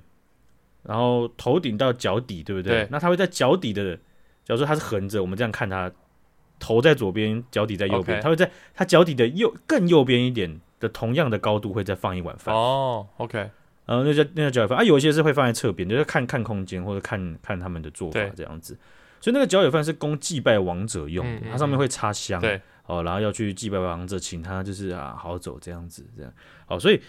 [0.82, 2.72] 然后头顶到脚底，对不对？
[2.82, 3.96] 对，那他会在脚底的，
[4.44, 5.92] 假如说他是横着，我们这样看他，
[6.62, 12.56] 头在左边，脚底在右边，他.会在他脚底的右更右边一点的同样的高度，会再放一碗饭。
[12.56, 13.50] 哦，OK。
[13.86, 18.78] 然后那叫那叫脚尾饭啊，有一些是会放在侧边，就是看看空间或者看看他们的做法这样子。
[19.20, 26.34] 所以那个脚尾饭是供祭拜王者用的，嗯嗯嗯，它上面会插香，对，哦，然后要去祭拜王者，请他就是啊好走这样子，这样，
[26.66, 27.02] 好，所以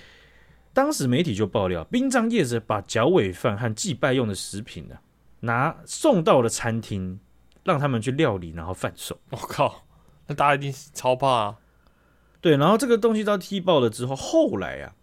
[0.72, 4.96] 当时媒体就爆料，殡葬业者把脚尾饭和祭拜用的食品呢，
[5.40, 7.18] 拿送到了餐厅，
[7.64, 9.18] 让他们去料理，然后贩售。
[9.30, 9.86] 我靠，
[10.26, 11.58] 那大家一定超怕啊！
[12.40, 14.94] 对，然后这个东西到踢爆了之后，后来啊，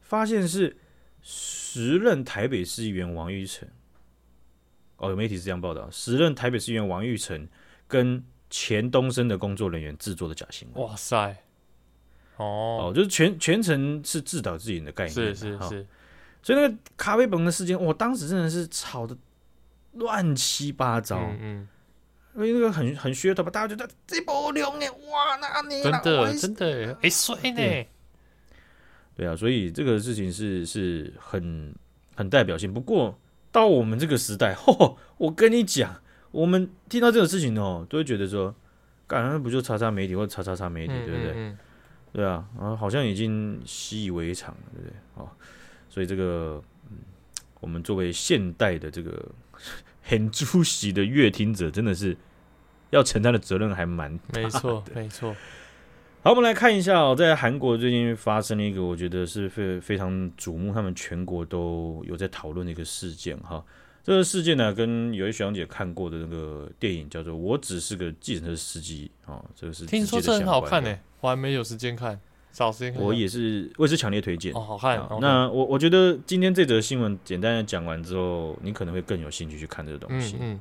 [0.00, 0.76] 发现是
[1.22, 3.68] 时任台北市议员王玉成。
[4.98, 7.48] 哦，有媒体是这样报道：时任台北市议员王玉成
[7.86, 10.86] 跟前东升的工作人员制作的假新闻。
[10.86, 11.36] 哇塞！
[12.36, 15.14] 哦，哦，就是全全程是自导自演的概念。
[15.14, 15.54] 是是是。
[15.54, 15.86] 哦，
[16.42, 19.16] 所以那个咖啡崩的事件，我当时真的是吵得
[19.96, 21.18] 乱七八糟。
[21.18, 21.68] 嗯，嗯
[22.34, 27.86] 因为那个很很噱头吧，大家觉得这波龙哎，哇，那你真的真的哎帅呢，
[29.16, 31.74] 对，啊，所以这个事情是是很
[32.14, 32.72] 很代表性。
[32.72, 33.18] 不过
[33.50, 38.54] 到我们这个时代，吼，我跟你讲，我们听到这种事情哦，都会觉得说，
[39.06, 41.30] 干那不就叉叉媒体或者叉叉叉媒体，对不对？
[41.30, 41.58] 嗯嗯
[42.12, 44.92] 对啊，啊，好像已经习以为常了，对不对？
[45.14, 45.28] 哦，
[45.88, 46.98] 所以这个，嗯，
[47.60, 49.26] 我们作为现代的这个
[50.02, 52.16] 很出席的乐听者，真的是
[52.90, 54.42] 要承担的责任还蛮大的。
[54.42, 55.34] 没错，没错。
[56.22, 63.64] 好，我们来看一下哦，在韩国最近发生了一个我觉得是非非常瞩目，他们全国都有在讨论的一个事件哈。
[64.02, 70.96] 这个事件呢，跟有一学长姐看过的那个电影叫做《我只是个计程车司机》啊，这个是听说这很好看呢。
[71.20, 72.20] 我还没有时间看，
[72.98, 74.52] 我也是，我也是强烈推荐。
[74.54, 75.06] 哦，好看。
[75.20, 80.36] 那我我觉得今天这则新闻简单的讲完之后，你可能会更有兴趣去看这个东西。
[80.40, 80.60] 嗯，嗯，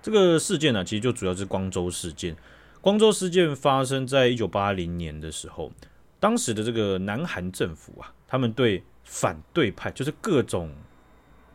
[0.00, 2.36] 这个事件呢、啊，其实就主要是光州事件。
[2.80, 5.72] 光州事件发生在一九八零年的时候，
[6.20, 10.70] 当时的这个南韩政府啊，他们对反对派，就是各种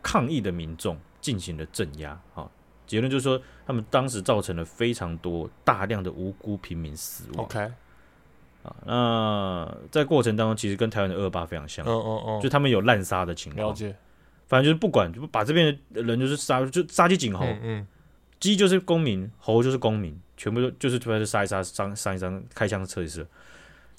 [0.01, 2.49] 抗议的民众进行了镇压啊。
[2.85, 7.45] 结论就是说，他们当时造成了非常多大量的无辜平民死亡。
[7.45, 7.71] OK，
[8.63, 11.86] 啊，那在过程当中，其实跟台湾的二二八非常像。
[11.86, 13.67] 哦哦哦，就他们有滥杀的情况。
[13.67, 13.95] 了解。
[14.47, 17.45] 反正就是不管，就把这边的人就是杀，就杀鸡儆猴。
[17.62, 17.86] 嗯。
[18.39, 23.26] 鸡就是公民，猴就是公民，全部都就是突然就杀一杀，伤杀一伤，开枪测试。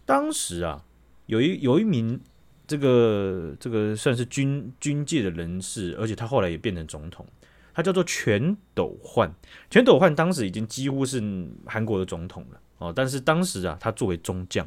[0.05, 0.85] 当时啊，
[1.27, 2.21] 有一有一名
[2.67, 7.27] 这个这个算是军军界的人士，而且他后来也变成总统。
[7.73, 9.35] 他叫做全斗焕，
[9.69, 11.21] 全斗焕当时已经几乎是
[11.67, 12.93] 韩国的总统了哦。
[12.95, 14.67] 但是当时啊，他作为中将，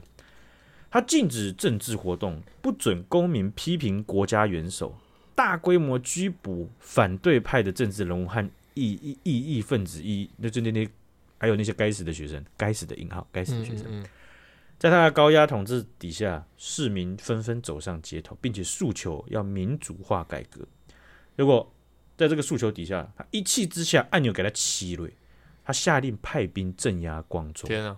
[0.89, 4.97] 他禁止政治活动，不准公民批评国家元首，
[5.35, 10.87] 大规模拘捕反对派的政治人物和异异异议分子，一那就那那
[11.37, 14.05] 还有那些该死的学生，该死的引号，该死的学生，嗯嗯嗯，
[14.77, 20.65] 在他的高压统治底下，市民纷纷走上街头，并且诉求要民主化改革。
[21.35, 21.71] 结果。
[22.17, 25.13] 在这个诉求底下，他一气之下按钮给他七锐，
[25.67, 27.67] 他下令派兵镇压光州。
[27.67, 27.97] 天啊！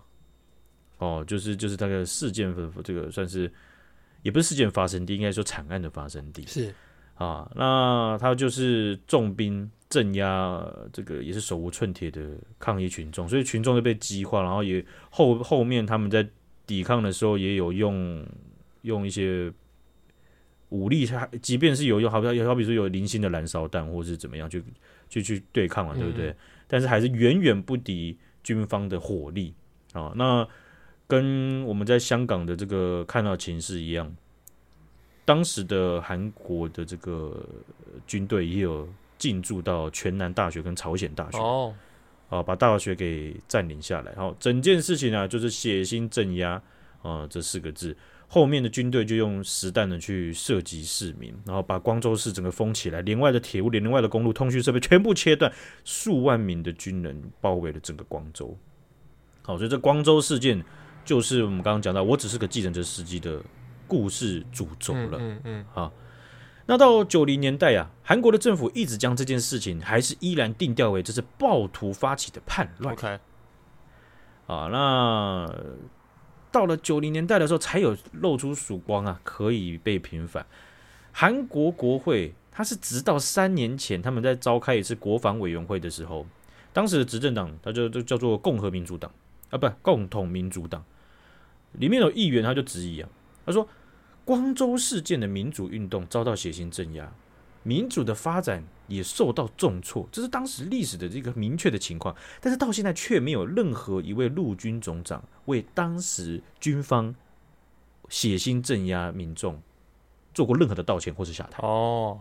[0.97, 3.51] 哦，就是就是那个事件的这个算是
[4.23, 6.43] 也不是事件发生地，应该说惨案的发生地。
[6.47, 6.73] 是
[7.13, 16.27] 啊，那他就是重兵镇压这个也是手无寸铁的抗议群众，所以群众就被激化，然后也后后面他们在
[16.65, 18.25] 抵抗的时候也有用
[18.81, 19.53] 用一些。
[20.71, 24.63] 武力，他即便是有用，好比好比说有零星的燃烧弹，或是怎么样，去
[25.09, 26.29] 去去对抗嘛，对不对？
[26.29, 26.35] 嗯、
[26.69, 29.53] 但是还是远远不敌军方的火力
[29.91, 30.13] 啊。
[30.15, 30.47] 那
[31.05, 34.15] 跟我们在香港的这个看到情势一样，
[35.25, 37.45] 当时的韩国的这个
[38.07, 41.75] 军队也有进驻到全南大学跟朝鲜大学哦，
[42.29, 44.13] 啊，把大学给占领下来。
[44.15, 46.61] 好，整件事情啊，就是血腥镇压
[47.01, 47.97] 啊，这四个字。
[48.31, 55.51] 后面的军队就用实弹的去射击市民，然后把光州市整个封起来，连外的铁路、连外的公路、通讯设备全部切断，
[55.83, 58.55] 数万名的军人包围了整个光州。
[59.41, 60.63] 好，所以这光州事件
[61.03, 63.41] 就是我们刚刚讲到，我只是个计程车司机的
[63.87, 65.17] 故事主轴了。
[65.19, 65.65] 嗯嗯，嗯。
[65.73, 65.91] 好，
[66.67, 72.93] 那到九零年代啊，韩国的政府一直将这件事情还是依然定调为这是暴徒发起的叛乱。
[72.93, 73.07] OK。
[74.45, 75.51] 啊，那。
[76.51, 80.45] 到了九零年代的时候，才有露出曙光啊，可以被平反。
[81.11, 86.25] 韩国国会，他是直到三年前，他们在召开一次国防委员会的时候，
[86.71, 89.11] 当时的执政党，他就就叫做共和民主党
[89.49, 90.83] 啊，不，共同民主党，
[91.73, 93.09] 里面有议员他就质疑啊，
[93.45, 93.67] 他说，
[94.23, 97.11] 光州事件的民主运动遭到血腥镇压。
[97.63, 102.15] 民主的发展也受到重挫，这是当时历史的这个明确的情况。
[102.39, 107.13] 但是到现在却没有任何一位陆军总长为当时军方
[108.09, 109.61] 血腥镇压民众
[110.33, 111.59] 做过任何的道歉或是下台。
[111.61, 112.19] 哦，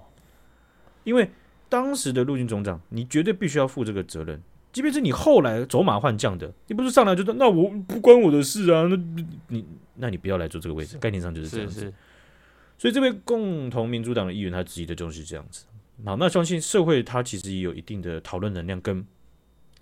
[1.05, 1.31] 因为
[1.69, 4.43] 当时的陆军总长，你绝对必须要负这个责任。
[4.71, 8.83] 即便是你后来走马换将的，你不是上来就说那我不关我的事啊？
[8.83, 8.97] 那
[9.49, 11.93] 你那你不要来做这个位置，概念上就是这样子。
[12.79, 15.67] 所以这位共同民主党的议员，他质疑的就是这样子。
[16.05, 19.05] 好，那相信社会他其实也有一定的讨论能量，跟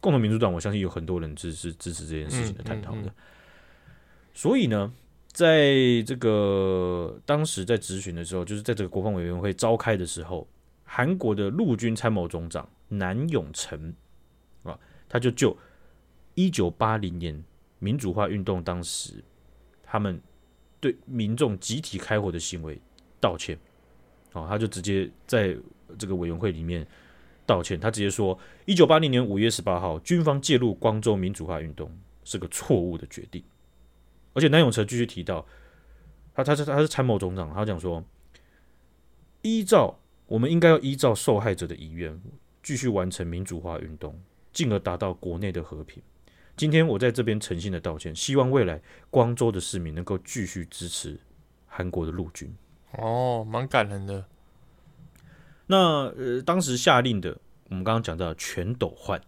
[0.01, 3.13] 共同民主党，我相信有很多人支持支持这件事情的探讨的。
[4.33, 4.91] 所以呢，
[5.27, 10.49] 在这个当时在质询的时候，就是在这个国防委员会召开的时候，
[10.85, 13.95] 韩国的陆军参谋总长南永成
[14.63, 15.55] 啊，他就就
[16.35, 17.45] 一九八零年
[17.79, 19.23] 民主化运动当时
[19.83, 20.19] 他们
[20.81, 22.81] 对民众集体开火的行为
[23.21, 23.59] 道歉，
[24.33, 25.57] 哦，他就直接在
[25.99, 26.87] 这个委员会里面
[27.45, 31.91] 道歉，他直接说，一九八零年五月十八号，军方介入光州民主化运动
[32.25, 33.43] 是个错误的决定。
[34.33, 35.47] 而且南永成继续提到，
[36.35, 38.05] 他他是他是参谋总长，他讲说，
[39.43, 42.21] 依照我们应该要依照受害者的遗愿，
[42.63, 44.21] 继续完成民主化运动，
[44.53, 46.03] 进而达到国内的和平。
[46.57, 51.19] 今天我在这边诚心的道歉，希望未来光州的市民能够继续支持
[51.67, 52.55] 韩国的陆军。
[52.97, 54.25] 哦，蛮感人的。
[55.67, 57.37] 那呃，当时下令的，
[57.69, 59.21] 我们刚刚讲到全斗焕，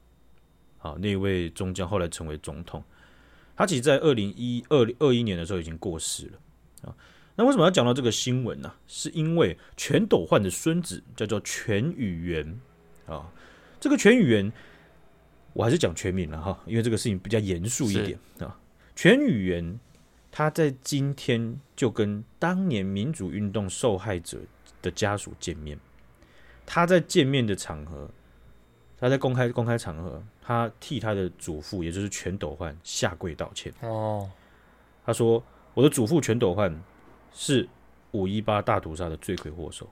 [0.79, 2.83] 啊，那位中将后来成为总统。
[3.57, 6.95] 他其实，在二零一二二一年的时候已经过世了啊。
[7.35, 8.73] 那为什么要讲到这个新闻呢？
[8.87, 12.61] 是因为全斗焕的孙子叫做全宇元
[13.07, 13.31] 啊。
[13.81, 14.53] 这个全宇元，
[15.53, 18.59] 我还是讲全名了哈，因为这个事情比较严肃一点啊。
[18.95, 19.79] 全宇元
[20.31, 24.38] 他在今天就跟当年民主运动受害者
[24.83, 25.79] 的家属见面。
[26.67, 28.11] 他在见面的场合，
[28.99, 30.23] 他在公开公开场合。
[30.41, 33.71] 他替他的祖父，也就是全斗焕下跪道歉。
[33.83, 34.31] 哦，
[35.05, 36.83] 他说：“我的祖父全斗焕
[37.35, 37.69] 是
[38.12, 39.87] 五一八大屠杀的罪魁祸首。”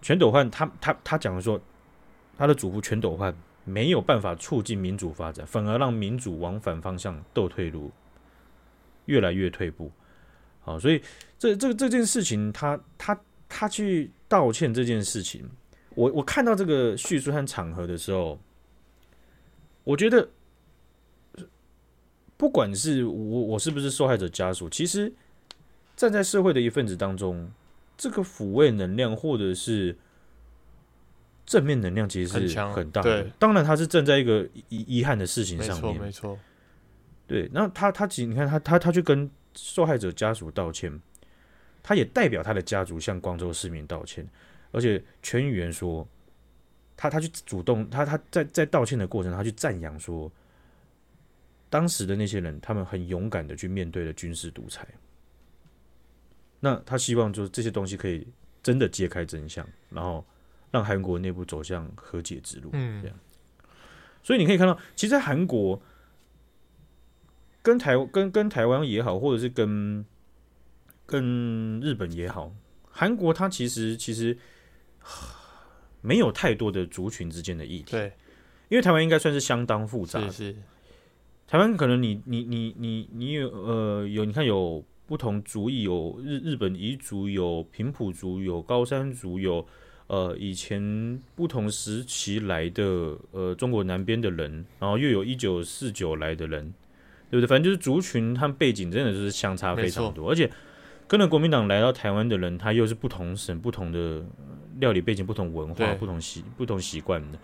[0.00, 1.60] 全斗焕他他他讲的说，
[2.38, 7.90] 他的祖父全斗焕没有办法促进民主发展，反而让民主往反方向倒退路，
[9.08, 9.90] 越来越退步。
[10.60, 11.02] 好，所以
[11.38, 15.44] 这这这件事情他，他他他去道歉这件事情，
[15.96, 18.38] 我我看到这个叙述和场合的时候。
[19.84, 20.28] 我觉得，
[22.36, 25.10] 不管是我我是不是受害者家属，其实
[25.96, 27.50] 站在社会的一份子当中，
[27.96, 29.96] 这个抚慰能量或者是
[31.46, 33.24] 正面能量，其实是很大的。
[33.38, 36.38] 当然，他是站在一个遗遗憾的事情上面，没错。
[37.28, 41.00] 对，那他他其实你看他他他去跟受害者家属道歉，
[41.82, 44.28] 他也代表他的家族向光州市民道歉，
[44.72, 46.04] 而且全语言说。
[47.00, 50.28] 他他去主动，他他在在道歉的过程，他去赞扬说，
[51.70, 54.84] 当时的那些人，他们很勇敢的去面对了军事独裁。
[56.58, 58.26] 那他希望就是这些东西可以
[58.64, 60.26] 真的揭开真相，然后
[60.72, 62.70] 让韩国内部走向和解之路。
[62.72, 63.16] 嗯，这样。
[64.24, 65.80] 所以你可以看到，其实在韩国
[67.62, 70.04] 跟台跟跟台湾也好，或者是跟
[71.06, 72.52] 跟日本也好，
[72.90, 74.36] 韩国它其实其实。
[76.00, 78.12] 没有太多的族群之间的议题，对，
[78.68, 80.20] 因为台湾应该算是相当复杂。
[80.30, 80.56] 是是，
[81.44, 89.66] 台湾可能你你你你你有呃有你看有不同族裔，有日日本彝族，有平埔族，有高山族，有
[90.06, 96.72] 呃以前不同时期来的呃中国南边的人，然后又有一九四九来的人，
[97.30, 97.46] 对不对？
[97.46, 100.50] 反正就是族群和背景真的就是相差非常多，而且
[101.06, 104.24] 跟着国民党来到台湾的人，他又是不同省不同的。
[104.80, 107.38] 料理背景不同，文化不同习不同习惯的。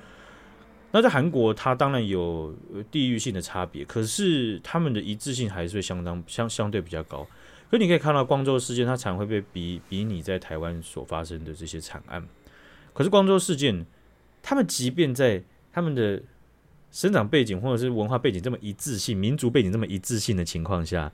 [0.92, 2.54] 那在韩国，它当然有
[2.92, 7.26] 地域性的差别，可是他们的一致性还是会相当相相对比较高。
[7.68, 12.24] 所以你可以看到光州事件，它常会被比比拟在台湾所发生的这些惨案。
[12.92, 13.84] 可是光州事件，
[14.40, 15.42] 他们即便在
[15.72, 16.22] 他们的
[16.94, 21.12] 生长背景或者是文化背景这么一致性、民族背景这么一致性的情况下，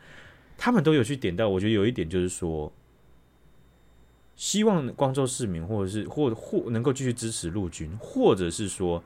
[0.59, 1.49] 他们都有去点到。
[1.49, 2.71] 我觉得有一点就是说。
[4.37, 9.05] 希望光州市民，或者是或或能够继续支持陆军，或者是说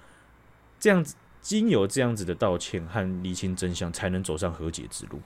[0.78, 5.18] 这样子经由这样子的道歉和厘清真相，才能走上和解之路。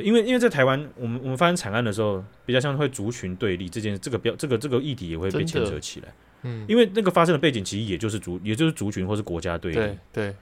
[0.00, 6.12] 对，因为因为在台湾，我们我们发生惨案的时候，比较像会族群对立，这件这个标这个这个议题也会被牵扯起来。
[6.42, 9.78] 嗯，因为那个发生的背景其实也就是族也就是族群或是国家对立。
[9.78, 10.34] 对对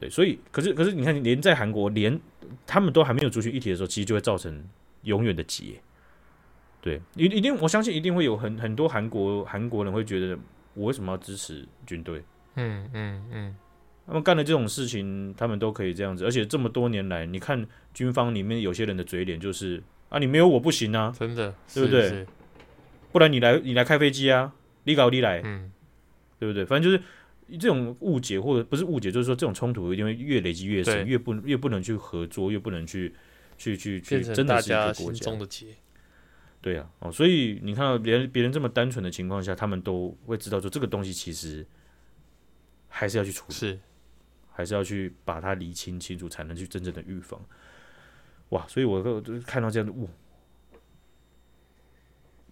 [0.00, 2.20] 对，所以可是可是你看，连在韩国，连
[2.66, 4.64] 他们都还没有族群议题的时候，其实就会造成
[5.02, 5.74] 永远的结。
[6.80, 10.38] 对，一一定，我相信一定会有很很多韩国韩国人会觉得，
[10.74, 12.22] 我为什么要支持军队？
[12.54, 13.56] 嗯嗯嗯，
[14.08, 22.26] 他们干了这种事情，他们都可以这样子，而且这么多年来，你看军方里面有些人的嘴脸就是啊，你没有我不行啊，真的，对不对？
[23.12, 24.54] 不然你来你来开飞机啊，
[24.84, 25.70] 你搞你来，嗯，
[26.38, 26.64] 对不对？
[26.64, 27.02] 反正就是
[27.58, 33.14] 这种误解或者不是误解，就是说这种冲突一定会越累积越深，越不越不能去合作，越不能去
[33.58, 35.30] 去去去，真的是一个国家。
[36.60, 41.64] 对啊，哦，所以你看到别人别人这么单纯的情况下，他们都会知道说这个东西其实
[42.88, 43.78] 还是要去处理，是
[44.58, 47.40] 还是要去把它理清清楚，才能去真正的预防。
[48.48, 50.08] 哇，所以我就看到这样的，哇，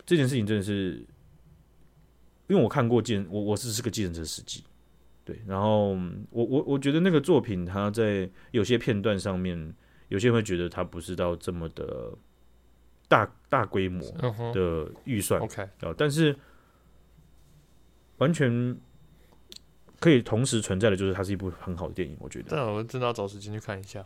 [0.07, 1.04] 这件事情真的是，
[2.46, 4.62] 因为我看过见，我我是是个计程车司机，
[5.24, 5.88] 对，然后
[6.30, 9.74] 我我我觉得那个作品，它在有些片段上面，
[10.07, 12.16] 有些人会觉得它不是到这么的。
[13.09, 14.02] 大大规模
[14.52, 15.64] 的预算，OK，
[15.96, 16.36] 但是
[18.16, 18.76] 完全
[19.99, 22.47] 可以同时存在的，就是它是一部很好的电影，我觉得。
[22.51, 24.05] 但我真的要找时间去看一下。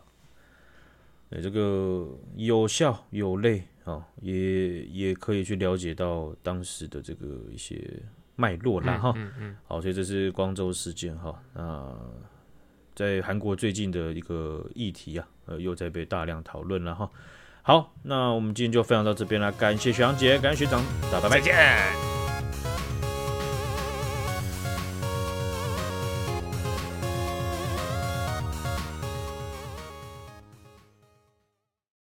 [1.29, 7.81] 对，这个有笑有泪啊，也也可以去了解到当时的这个一些
[8.35, 9.13] 脉络啦哈。
[9.15, 9.57] 嗯嗯。
[9.67, 11.41] 好，所以这是光州事件哈。
[11.53, 11.95] 那
[12.93, 17.09] 在韩国最近的一个议题啊，呃，又在被大量讨论了哈。
[17.63, 22.20] 好，那我们今天就分享到这边了，感谢学长姐，感谢学长，大家拜拜，再见。